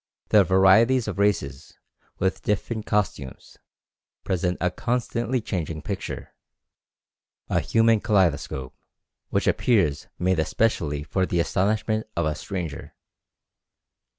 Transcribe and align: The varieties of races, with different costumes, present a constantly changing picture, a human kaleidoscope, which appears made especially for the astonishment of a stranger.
The 0.29 0.43
varieties 0.43 1.07
of 1.07 1.19
races, 1.19 1.77
with 2.17 2.41
different 2.41 2.87
costumes, 2.87 3.59
present 4.23 4.57
a 4.59 4.71
constantly 4.71 5.41
changing 5.41 5.83
picture, 5.83 6.33
a 7.51 7.59
human 7.59 7.99
kaleidoscope, 8.01 8.73
which 9.29 9.45
appears 9.45 10.07
made 10.17 10.39
especially 10.39 11.03
for 11.03 11.27
the 11.27 11.39
astonishment 11.39 12.07
of 12.17 12.25
a 12.25 12.33
stranger. 12.33 12.95